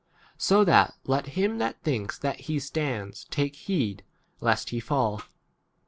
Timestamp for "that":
0.63-0.95, 1.59-1.83, 2.17-2.37